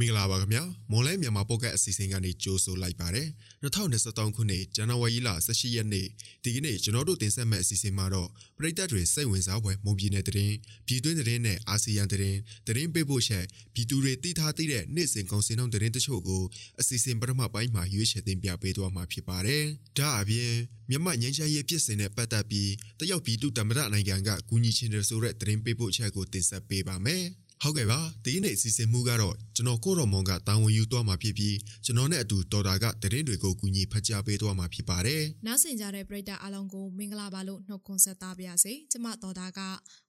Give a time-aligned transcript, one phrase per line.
[0.00, 3.28] မင်္ဂလာပါခင်ဗျာမွန်လဲမြန်မာပေါ့ကတ်အစီအစဉ်ကနေကြိုးဆိုလိုက်ပါတယ်
[3.62, 6.06] 2023ခုနှစ်ဇန်နဝါရီလ18ရက်နေ့
[6.44, 10.54] ဒီကနေ့ကျွန်တော်တို့တင်ဆက်မယ့်အစီအစဉ်မှာတော့ပြည်သက်တွေစိတ်ဝင်စားဖွယ်မွန်ပြည်နယ်သတင်း
[10.86, 13.44] ပြည်တွင်းသတင်းနဲ့အာဆီယံသတင်းသတင်းပေးပို့ချက်
[13.74, 16.42] ပြည်သူတွေသိထားသိတဲ့နေ့စဉ်ကုန်စည်နှုန်းသတင်းတချို့ကို
[16.80, 19.64] အစီအစဉ်ပထမပိုင်းမှာရွေးချယ်တင်ပြပေးသွားမှာဖြစ်ပါတယ်
[19.98, 20.52] ဒါအပြင်
[20.90, 27.24] မြန်မာငញ្ញရေးဖြစ်စဉ်နဲ့ပတ်သက်ပြီးတရုတ်ပြည်သူ့တမရနိုင်ငံကကူညီချင်တယ်ဆိုတဲ့သတင်းပေးပို့ချက်ကိုတင်ဆက်ပေးပါမယ်
[27.62, 39.60] ဟုတ်ကဲ့ပါဒီနေ့အစီအစဉ်မူကတော့ကျွန်တော်ကိုရော်မွန်ကတာဝန်ယူသွားမှာဖြစ်ပြီးကျွန်တော်နဲ့အတူတော်တာကတရင်တွေကိုကူညီဖတ်ကြားပေးသွားမှာဖြစ်ပါတယ်။နောက်ဆင်ကြတဲ့ပရိသတ်အားလုံးကိုမင်္ဂလာပါလို့နှုတ်ခွန်းဆက်သပါရစေ။ကျမတော်တာက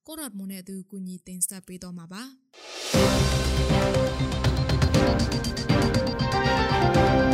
[0.08, 2.24] ကိုရော်မွန်နဲ့အတူကူညီတင်ဆက်ပေးသွားမှာပါ။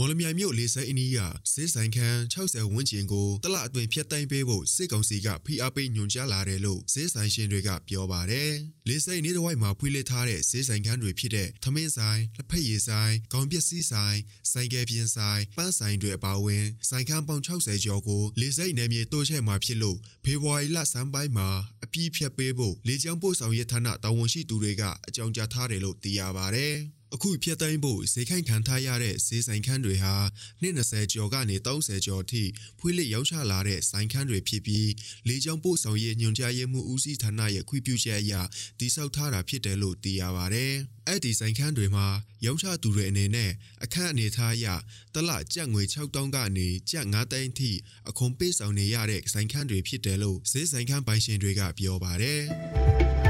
[0.00, 1.18] မော်လမြိုင်မြို့လေးစိအနီးက
[1.52, 8.50] စစ်ဆိုင်ခန်း60ဝန်းကျင်ကိုတလအတွင်းဖျက်သိမ်းပေးဖို့စစ်ကောင်စီကဖိအားပေးညွှန်ကြားလာတယ်လို့စစ်ဆိုင်ရှင်တွေကပြောပါတယ်။
[8.88, 14.16] လေးစိနေတစ်ဝိုက်မှာဖွင့်လှစ်ထားတဲ့စစ်ဆိုင်ခန်းတွေဖြစ်တဲ့သမင်းဆိုင်၊လက်ဖက်ရည်ဆိုင်၊ကောင်ပစ္စည်းဆိုင်၊
[14.52, 21.48] ဆိုင်ကယ်ပြင်ဆိုင်၊ပန်းဆိုင်တွေအပါအဝင်ဆိုင်ခန်းပေါင်း60ကျော်ကိုလေးစိနယ်မြေတိုးချဲ့မှာဖြစ်လို့ဖေဖော်ဝါရီလစမ်းပိုင်းမှာ
[21.84, 26.76] အပြည့်ဖြတ်ပေးဖို့လေကြောင်းပို့ဆောင်ရေးဌာနတာဝန်ရှိသူတွေကအကြောင်းကြားထားတယ်လို့သိရပါတယ်။
[27.14, 30.14] အခုဖြတ်တိုင်းဖို့ဈေးခိုင်ခံထားရတဲ့ဈေးဆိုင်ခန်းတွေဟာ
[30.62, 32.42] နှစ်20ကျော်ကနေ30ကျော်ထိ
[32.78, 34.90] ဖွေးလစ်ရောက်ချလာတဲ့ဆိုင်ခန်းတွေဖြစ်ပြီး
[35.28, 38.34] လေကြောင်းပို့ဆောင်ရေးညွှန်ကြားရေးမှုဦးစီးဌာနရဲ့ခွင့်ပြုချက်အရ
[38.78, 40.66] တည်ဆောက်ထားတာဖြစ်တယ်လို့သိရပါဗျ။
[41.08, 42.06] အဲ့ဒီဆိုင်ခန်းတွေမှာ
[42.46, 43.50] ရောက်ချသူတွေအနေနဲ့
[43.84, 44.66] အခန့်အနေထားအရ
[45.14, 47.70] တလကြက်ငွေ6000ကနေကြက်9သိန်းထိ
[48.08, 52.42] အခွန်ပေးဆောင်နေရတဲ့ဆိုင်ခန်းတွေဖြစ်တယ်လို့ဈေးဆိုင်ခန်းပိုင်ရှင်တွေကပြောပါတယ်။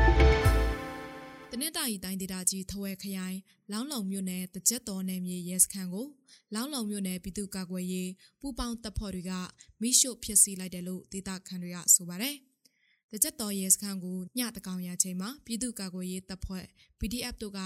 [1.61, 3.39] နစ်တာရီတိုင်းဒေသကြီးထဝဲခရိုင်
[3.73, 6.07] လောင်းလုံမြို့နယ်တကြက်တော်နယ်မြေရဲစခန်းကို
[6.55, 9.33] လောင်းလုံမြို့နယ်ပြည်သူ့ကာကွယ်ရေးပူးပေါင်းတပ်ဖွဲ့တွေက
[9.81, 12.37] မိရှို့ဖျက်ဆီးလိုက်တယ်လို့ဒေသခံတွေကဆိုပါတယ်။
[13.11, 16.67] တကြက်တော်ရဲစခန်းကိုညတကောင်ရချိန်မှာပြည်သူ့ကာကွယ်ရေးတပ်ဖွဲ့
[16.99, 17.61] PDF တို့က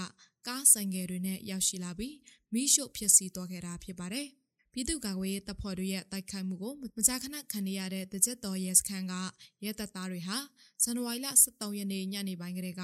[0.47, 2.15] ကားဆိုင်ငယ်တွေနဲ့ရောက်ရှိလာပြီး
[2.53, 4.27] မိရှို့ဖျက်ဆီးသွားခဲ့တာဖြစ်ပါတယ်။
[4.75, 9.13] ပြည်သူ့ကာကွယ်ရေးတပ်ဖွဲ့တွေရဲ့တိုက်ခိုက်မှုကိုမကြာခဏခံနေရတဲ့တကြက်တော်ရဲစခန်းက
[9.63, 10.37] ရဲတပ်သားတွေဟာ
[10.83, 12.81] ဇန်နဝါရီလ23ရက်နေ့ညနေပိုင်းကလေးက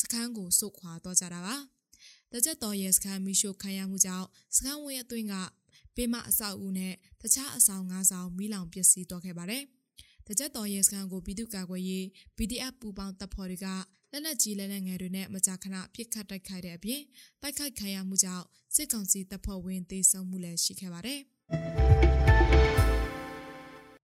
[0.00, 1.56] စခန်းကိုစုခွာသွားကြတာပါ။
[2.32, 4.26] တကြက်တော်ရဲစခန်းမိရှုခံရမှုကြောင့်
[4.56, 5.34] စခန်းဝင်းအတွင်းက
[5.96, 9.62] ပေမအဆောက်အဦနဲ့တခြားအဆောင်၅ဆောင်မိလောင်ပျက်စီးသွားခဲ့ပါတယ်။
[10.26, 12.04] တကြက်တော်ရဲစခန်းကိုပြည်သူ့ကာကွယ်ရေး
[12.36, 13.68] PDF ပူပေါင်းတပ်ဖွဲ့တွေက
[14.12, 17.02] လက်နက်ကြီးလက်နက်ငယ်တွေနဲ့မကြာခဏပစ်ခတ်တိုက်ခိုက်တဲ့အပြင်
[17.42, 18.44] တိုက်ခိုက်ခံရမှုကြောင့်
[18.74, 21.20] စစ်ကောင်စီတပ်ဖွဲ့ဝင်တေဆုံးမှုလည်းရှိခဲ့ပါတယ်။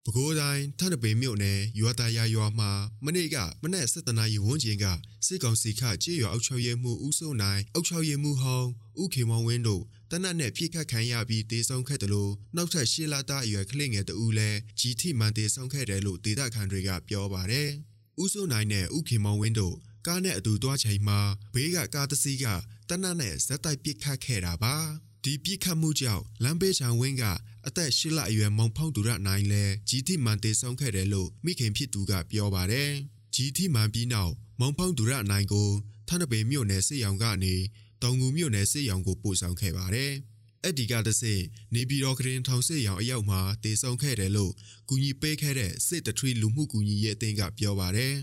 [0.04, 2.70] ပဲခူးတိုင်းထန်းတပင်မြို့နယ်ရွာသားရရွာမှာ
[3.04, 4.86] မနေ့ကမနက်7:00နာရီဝန်းကျင်က
[5.26, 8.68] စစ်ကောင်စီခကြေးရွာအောက်ချော်ရဲမှုဦးစိုးနိုင်အောက်ချော်ရဲမှုဟောင်း
[9.02, 17.68] ဦးခေမောင်ဝင်းတို့တနက်နဲ့ပြစ်ခတ်ခံရပြီးတေဆုံးခဲ့တယ်လို့နောက်ထပ်ရှေ့လာသားအရွယ်ကလေးငယ်တဦးလည်းကြီးထိမှန်တေဆုံးခဲ့တယ်လို့ဒေသခံတွေကပြောပါတယ်။
[18.22, 19.76] ဦးစိုးနိုင်နဲ့ဦးခေမောင်ဝင်းတို့
[20.06, 21.20] ကားနဲ့အတူတွားချိန်မှာ
[21.54, 22.46] ဘေးကကားတစ်စီးက
[22.88, 24.76] တနက်နဲ့ဇက်တိုက်ပစ်ခတ်ခဲ့တာပါ။
[25.24, 27.24] ဒီပြစ်ခတ်မှုကြောင့်လမ်းဘေးချံဝင်းက
[27.66, 32.90] အသက်၈လအရွယ်မောင်ဖောင်းသူရနိုင်လဲဂျီတီမန်တေဆုံးခဲ့တယ်လို့မိခင်ဖြစ်သူကပြောပါတယ်။
[33.34, 35.68] ဂျီတီမန်ပြီးနောက်မောင်ဖောင်းသူရနိုင်ကို
[36.08, 37.54] ထန်းတပေမြို့နယ်စစ်ရောင်ကနေ
[38.02, 40.12] တောင်ငူမြို့နယ်စစ်ရောင်ကိုပို့ဆောင်ခဲ့ပါတယ်။
[40.62, 44.52] အဲ့ဒီကတည်းကနေပြည်တော်ခရင်ထောင်စစ်ရောင်အရောက်မှာတေဆုံးခဲ့တယ်လို့
[44.88, 48.14] ကူညီပေးခဲ့တဲ့စစ်တထွေလူမှုကူညီရေးအသင်းကပြောပါတယ်။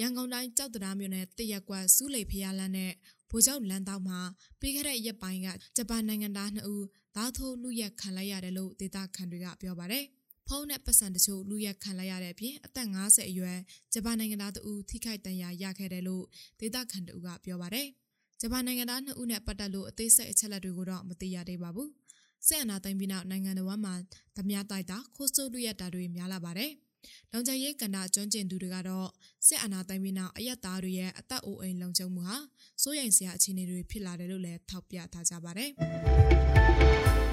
[0.00, 2.92] ရန်ကုန်တိုင်းကြောက်တရားမြို့နယ်တရက်ကွက်စူးလေဖျားလန်းနဲ့
[3.30, 4.18] ဗိုလ်ချုပ်လန်တောက်မှာ
[4.60, 6.84] ပြီးခဲ့တဲ့ရက်ပိုင်းကဂျပန်နိုင်ငံသား2ဦး
[7.16, 10.04] ဓာတ်ထိုးလူရက်ခံလိုက်ရတယ်လို့ဒေသခံတွေကပြောပါတယ်။
[10.46, 13.58] ဖုန်းနဲ့ပတ်စံတချို့လူရက်ခံလိုက်ရတဲ့အပြင်အသက်50အရွယ်
[13.92, 16.24] ဂျပန်နိုင်ငံသား2ဦးထိခိုက်ဒဏ်ရာရခဲ့တယ်လို့
[16.60, 17.86] ဒေသခံတို့ကပြောပါတယ်။
[18.40, 21.88] ဂျပန်နိုင်ငံသား2ဦးနဲ့ပတ်သက်လို့အသေးစိတ်အချက်အလက်တွေကိုတော့မသိရသေးပါဘူး။
[22.46, 23.94] ဆက်အနာသိမ်းပြီးနောက်နိုင်ငံတော်မှာ
[24.36, 26.72] ဓမြတိုက်တာခိုးဆိုးလူရက်တာတွေများလာပါတယ်။
[27.32, 29.08] လုံခြုံရေးကဏ္ဍကျွမ်းကျင်သူတွေကတော့
[29.46, 32.36] စစ်အာဏာသိမ်းပြီးနောက်အယက်သားတွေရဲ့အသက်အိုးအိမ်လုံခြုံမှုဟာ
[32.82, 35.70] စိုးရိမ်စရာအခြေအနေတွေဖြစ်လာတယ်လို့လည်းထောက်ပြထားကြပါတယ်။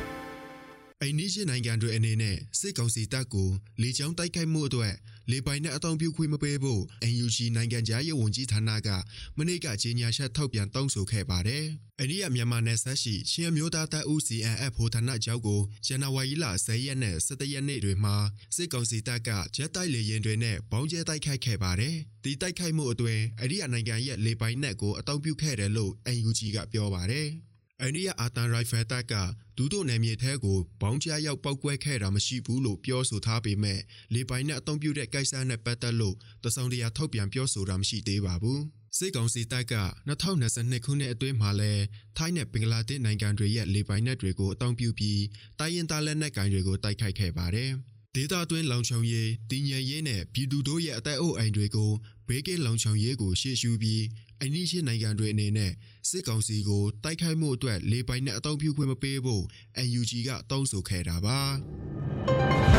[1.02, 3.50] အိန္ဒိယနိုင်ငံတွေအနေနဲ့စစ်ကောင်စီတပ်ကို
[3.82, 4.94] လေကြောင်းတိုက်ခိုက်မှုအတွက်
[5.32, 6.82] လေပိုင်နဲ့အတောင်ပြုခွင့်မပေးဖို့
[7.12, 8.90] NUG နိုင်ငံသားရေးဝန်ကြီးဌာနက
[9.38, 11.66] မနေ့ကကြေညာချက်ထုတ်ပြန်တောင်းဆိုခဲ့ပါတယ်။
[12.00, 18.16] အိန္ဒိယမြန်မာနယ်စပ်ရှိချင်းမျိုးသားတပ်ဦး CNF ဖိုဌာနကျောက်ကိုဇန်နဝါရီလ10ရက်နဲ့17ရက်နေ့တွေမှာ
[18.56, 27.30] စစ်ကောင်စီတပ်ကဂျက်တိုက်လေယာဉ်တွေနဲ့ဘောင်းကျဲတိုက်ခိုက်ခဲ့ပါတယ်။ဒီတိုက်ခိုက်မှုအတွင်းအိန္ဒိယနိုင်ငံရဲ့လေပိုင်နက်ကိုအတောင်ပြုခဲ့တယ်လို့ NUG ကပြောပါတယ်။
[27.82, 29.14] အိန္ဒိယအာတန်ရိုင်ဖယ်တပ်က
[29.58, 33.80] ဒူးတို့နယ်မြေထဲကိုဘောင်းကျရောက်ပောက်ကွဲခဲ့တာမရှိဘူးလို့ပြောဆိုထားပေမဲ့
[34.14, 38.62] လေပိုင်နဲ့အုံပြုတဲ့ကိစ္စနဲ့ပတ်သက်လို့တစောင်းတရာထုတ်ပြန်ပြောဆိုတာမရှိသေးပါဘူး
[38.98, 39.76] စစ်ကောင်စီတပ်က
[40.10, 41.74] 2022ခုနှစ်အတွင်းမှာလဲ
[42.18, 45.22] ထိုင်းနဲ့ဘင်္ဂလားဒေ့ရှ်နိုင်ငံတွေရဲ့လေပိုင်နက်တွေကိုအုံပြုပြီး
[45.60, 47.72] တိုင်းရင်းသားလက်နက်ကိုင်တွေကိုတိုက်ခိုက်ခဲ့ပါတယ်
[48.16, 51.92] ဒေတာအတွင်းလောင်ချောင်ရေးတည်ငြိမ်ရေးနဲ့ပြည်သူတို့ရဲ့အသက်အိုးအိမ်တွေကို
[52.28, 54.04] ဘေးကင်းလောင်ချောင်ရေးကိုရှေ့ရှုပြီး
[54.42, 55.72] အနီးရှိနိုင်ငံတွေအနေနဲ့
[56.10, 59.44] စစ်ကောင်စီကိုတိုက်ခိုက်မှုအတွက်လေပိုင်နဲ့အတောင်ပြုခွင့်မပေးဖို့
[59.88, 62.75] NUG ကတောင်းဆိုခဲ့တာပါ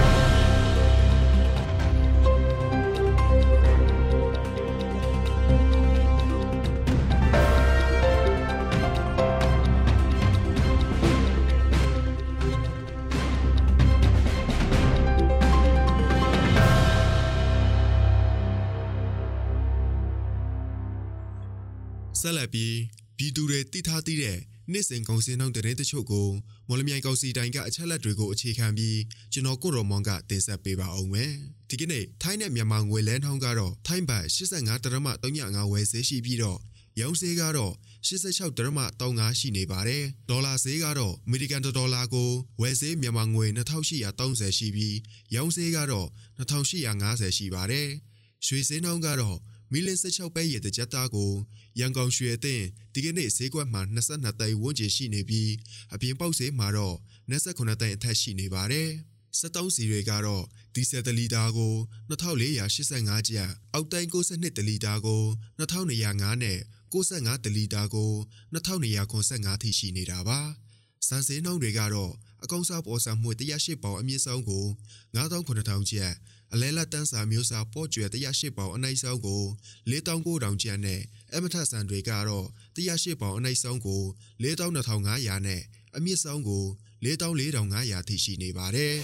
[22.26, 22.76] ဆက်လက်ပြီး
[23.19, 24.38] ပြည်သူတွေတိထားသည့်တဲ့
[24.73, 26.28] နှစ်စဉ်ကုန်စည်နှုန်းတရင်တချို့ကို
[26.69, 28.99] မော်လမြိုင်ကောင်စီတိုင်းကအချက်လက်တွေကိုအခြေခံပြီး
[29.32, 31.32] ကျွန်တော်ကိုရော်မွန်ကတင်ဆက်ပေးပါအောင်မယ်။
[31.70, 35.08] ဒီကနေ့ထိုင်းနဲ့မြန်မာငွေလဲနှောင်းကတော့ထိုင်းဘတ်85ဒရမ
[35.43, 36.61] 3.5ဝယ်ဈေးရှိပြီးတော့
[37.00, 37.75] ရောင်းဈေးကတော့
[38.08, 42.31] 86ဒရမ35ရှိနေပါတယ်။ဒေါ်လာဈေးကတော့အမေရိကန်ဒေါ်လာကို
[42.61, 43.46] ဝယ်ဈေးမြန်မာငွေ
[43.99, 44.96] 2830ရှိပြီး
[45.34, 46.08] ရောင်းဈေးကတော့
[46.38, 47.88] 2850ရှိပါတယ်။
[48.46, 49.38] ရွှေဈေးနှောင်းကတော့
[49.72, 51.32] မီလင်း16ပဲရဲ့တကြက်သားကို
[51.78, 52.64] ရန်ကုန်ရွှေအသင်း
[52.94, 55.52] ဒီကနေ့ဈေးကွက်မှာ22သိန်းဝန်းကျင်ရှိနေပြီး
[55.94, 56.96] အပြင်ပေါက်ဈေးမှာတော့
[57.30, 58.90] 29သိန်းအထက်ရှိနေပါတယ်။
[59.40, 61.74] 73စီတွေကတော့ဒီဇယ်တလီတာကို
[62.10, 65.22] 2485ကျပ်အောက်တိုင်း62တလီတာကို
[65.58, 66.58] 2205နဲ့
[66.92, 68.12] 65တလီတာကို
[68.54, 70.40] 2285ထိရှိနေတာပါ။
[71.08, 72.12] စံစင်းနှုန်းတွေကတော့
[72.46, 74.64] အကောင်စားပေါ်ဆံမှု108ပေါင်အမြင့်ဆုံးကို
[75.14, 76.12] 9800ကျပ်
[76.52, 79.43] အလဲလက်တန်းစာမျိုးစားပေါ့ကျွဲ108ပေါင်အနိုင်ဆုံးကို
[79.90, 81.00] 4900ကျပ်နဲ့
[81.34, 82.46] အမထဆန်တွေကတော့
[82.76, 84.02] 108ပေါင်အနိုင်ဆုံးကို
[84.43, 85.62] 42,500နဲ့
[85.96, 86.64] အမြင့်ဆုံးကို
[87.04, 88.94] 44,500ထိရှိနေပါတယ်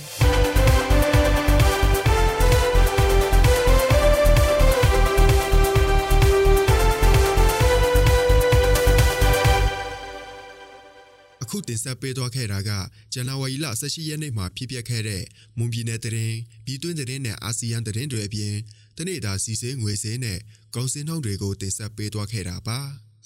[11.53, 12.71] ခုတင်ဆက်ပေးသွားခဲ့တာက
[13.13, 15.23] ဇန်နဝါရီလ18ရက်နေ့မှာဖြစ်ပျက်ခဲ့တဲ့
[15.59, 16.35] မွန်ပြည်နယ်တရင်
[16.65, 18.55] ပြည်တွင်းတရင်နဲ့အာဆီယံတရင်တွေအပြင်
[18.97, 20.39] တနေ့တာစီစင်းငွေစင်းနဲ့
[20.75, 22.79] ကောင်စင်းနှုန်းတွေကိုတင်ဆက်ပေးသွားခဲ့တာပါ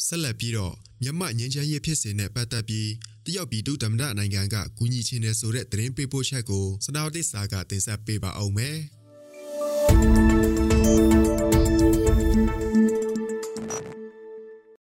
[0.07, 2.91] ဆက်လက်ပြီးတော့မြမငင်းချမ်းရေးဖြစ်စဉ်နဲ့ပတ်သက်ပြီး
[3.27, 8.77] တရုတ်ပြည်သူ့သမ္မတနိုင်ငံကကူညီချင်တဲ့ဆိုတဲ့သတင်းပေးပို့ချက်ကိုစနာဝတိစာကတင်ဆက်ပေးပါအောင်မယ်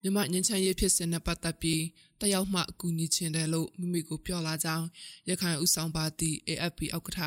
[0.06, 1.82] မြမငင်းချမ်းရေးဖြစ်စဉ်နဲ့ပတ်သက်ပြီး
[2.20, 4.86] တယောက်မှအကူအညီချင်တယ်လို့မိမိကိုပြောလာကြောင်း
[5.28, 7.20] ရခိုင်ဥဆောင်ပါတီ AFP ဥက္ကဋ္ဌ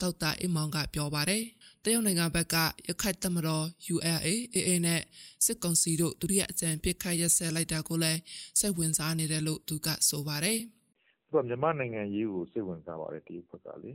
[0.00, 1.42] ဒေါက်တာအင်မောင်ကပြောပါတယ်။
[1.84, 2.56] တရုတ်နိုင်ငံဘက်က
[2.88, 3.64] ရခိုင်တမတော်
[3.94, 5.02] ULA AA နဲ့
[5.44, 8.20] စစ်ကောင်စီတို့ဒုတိယအကြံပြစ်ခတ်ရက်စက်လိုက်တာကိုလည်း
[8.58, 10.58] စိတ်ဝင်စားနေတယ်လို့သူကဆိုပါတယ်။
[11.28, 13.92] သူကမြန်မာနိုင်ငံရေးကိုစိတ်ဝင်စားပါတယ်ဒီဘက်ကလေ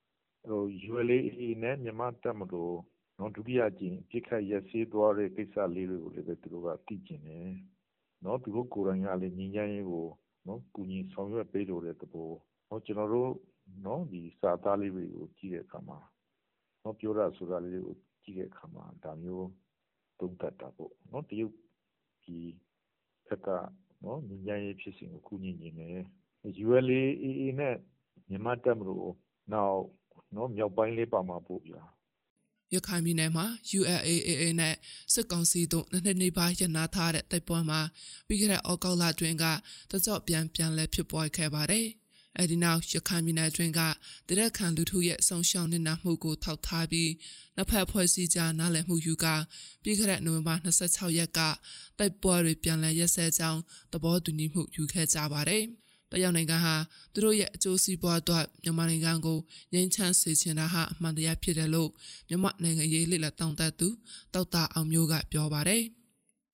[0.48, 2.76] ။ဟို ULA AA နဲ့မြန်မာတပ်မတော်
[3.18, 7.50] နော်ဒုတိယကျင်းပြစ်ခတ်ရက်စေးသွားတဲ့ကိစ္စလေးတွေကိုလည်းသူတို့ကသိကျင်တယ်။
[8.24, 10.06] နော်သူတို့ကိုယ်တိုင်ကလည်းငြိမ်းချမ်းရေးကို
[10.46, 12.30] နော်ကူညီဆောင်ရွက်ပေးလိုတဲ့သဘော
[12.68, 13.30] နော်ကျွန်တော်တို့
[13.86, 15.98] နော်ဒီစာသားလေးတွေကိုကြည့်တဲ့အခါမှာ
[16.82, 19.48] နော်ပြောတာဆိုတာလေးကိုကြည့်တဲ့အခါမှာဒါမျိုး
[20.18, 21.54] သုံးသပ်တာပေါ့နော်တရုတ်
[22.24, 22.38] ဒီ
[23.26, 23.48] ဖက်က
[24.04, 26.02] နော်ငြိမ်းချမ်းရေးဖြစ်စဉ်ကိုကူညီနေတယ်
[26.64, 27.76] ULA AA နဲ့
[28.28, 29.14] မြန်မာတပ်မတော်
[29.52, 29.82] နောက်
[30.36, 31.72] နော်မြောက်ပိုင်းလေးပါမှာပို့ပြ
[32.74, 33.46] ရခိုင်ပြည်နယ်မှာ
[33.78, 34.74] ULAAA နဲ့
[35.12, 37.80] စစ်ကောင်စီတို့နှစ်နှစ်နေပါရနာထားတဲ့တိုက်ပွဲမှာ
[38.26, 39.44] ပြီးခဲ့တဲ့ဩဂုတ်လတွင်က
[39.90, 41.86] တကြော့ပြန်ပြန်လဲဖြစ်ပွားခဲ့ပါတယ်။
[42.38, 43.80] အဲဒီနောက်ရခိုင်ပြည်နယ်တွင်က
[44.28, 47.10] တရက်ခံလူထုရဲ့ဆုံရှောင်းနေနာမှုကိုထောက်ထားပြီး
[47.56, 49.26] နှစ်ဖက်ဖွဲ့စည်းကြနားလည်မှုယူက
[49.82, 51.40] ပြီးခဲ့တဲ့နိုဝင်ဘာ26ရက်က
[51.98, 53.60] တိုက်ပွဲတွေပြန်လဲရက်စဲကြောင်း
[53.92, 55.64] သဘောတူညီမှုယူခဲ့ကြပါတယ်။
[56.12, 56.74] တရုတ်နိုင်ငံဟာ
[57.12, 59.38] သူတို့ရဲ့အကျိုးစီးပွားအတွက်မြန်မာနိုင်ငံကို
[59.72, 61.90] ငြိမ်းချမ်းစေချင်တာဟာအမှန်တရားဖြစ်တယ်လို့
[62.28, 63.88] မြန်မာနိုင်ငံရေးလှစ်လက်တောင်းတသူ
[64.34, 65.82] တောက်တာအောင်မျိုးကပြောပါတယ်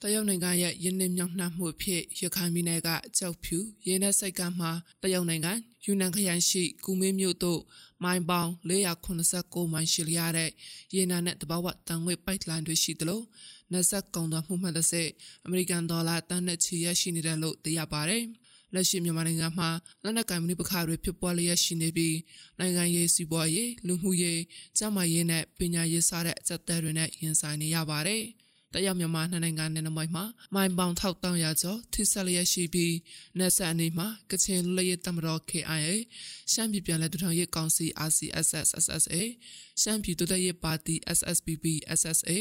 [0.02, 4.68] တရုတ်နိုင်ငံရဲ့ယင်းနှမြောက်နှံမှုဖြစ်ရခိုင်ပြည်နယ်ကကြောက်ဖြူရင်းနဲ့စိတ်ကမှ
[5.02, 5.52] တရုတ်နိုင်ငံ
[5.84, 7.60] ယူနန်ခရိုင်ရှိကူမင်းမြို့သို့
[8.02, 10.50] မိုင်ပေါင်489မိုင်ရှိလျားတဲ့
[10.94, 13.20] ရေနာနဲ့တဘာဝတန်ဝဲပိုက်လိုင်းတွေရှိသလို
[13.72, 15.02] နက်ဆက်ကုန်သွယ်မှုမှတ်သက်စေ
[15.44, 18.24] အမေရိကန်ဒေါ်လာတန်းနဲ့ချီရရှိနေတယ်လို့သိရပါတယ်။
[18.74, 19.70] လက်ရှိမြန်မာနိုင်ငံမှာ
[20.02, 22.16] လက်နက်ကိုင်မှုပခါတွေဖြစ်ပေါ်လျက်ရှိနေပြီး
[22.58, 24.40] နိုင်ငံရေးစီးပွားရေးလူမှုရေး
[24.78, 28.24] ကျန်းမာရေးနဲ့ပညာရေးစတဲ့အချက်အသေးတွေနဲ့ရင်ဆိုင်နေရပါတယ်။
[28.74, 30.24] တရမြန်မာနှစ်နိုင်ငံနယ်နိမိတ်မှာ
[30.54, 32.94] မိုင်ပေါင်1300ကျော်ထိစက်လျက်ရှိပြီး
[33.38, 35.90] နယ်စပ်အနေမှာကချင်လူလျက်တမတော် KIA
[36.52, 39.20] ရှမ်းပြည်ပြည်လဲဒူထောင်ရေးကောင်စီ RCSS SSA
[39.82, 41.64] ရှမ်းပြည်တိုးတက်ရေးပါတီ SSPP
[42.00, 42.32] SSA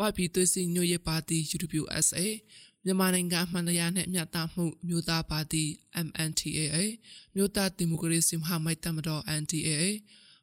[0.00, 2.24] ဝပြည်သွေးစည်းညွတ်ရေးပါတီ UWSA
[2.84, 5.64] မြန်မာနိုင်ငံအမှန်တရားနဲ့မြတ်တာမှုမြို့သားပါတီ
[6.06, 6.76] MNTAA
[7.34, 9.84] မြို့သားဒီမိုကရေစီမဟာမိတ်တမတော် NDAA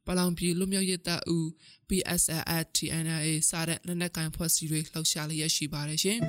[0.06, 1.46] ပလောင်ပြည်လူမျိုးရေးတပ်ဦး
[1.90, 6.20] PSLF-TNA စတဲ့လက်နက်ကိုင်ဖွဲ့စည်းတွေလှုပ်ရှားလျက်ရှိပါတယ်ရှင်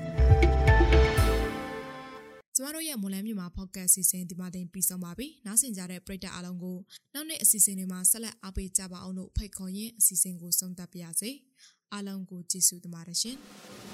[2.54, 6.78] ကျမတို့ရဲ့မွန်လန်းမြန်မာ podcast အစီအစဉ်ဒီမှာတင်ပြီးဆုံးပါပြီ။နောက်ဆင်ကြတဲ့ပရိသတ်အားလုံးကို
[7.14, 11.30] နောက်နေ့အစီအစဉ်တွေမှာဆက်လက်အားပေးကြပါအောင်လို့ဖိတ်ခေါ်ရင်းအစီအစဉ်ကိုဆုံးသတ်ပါရစေ။
[11.92, 13.36] အားလုံးကိုကျေးဇူးတင်ပါတယ်ရှင်။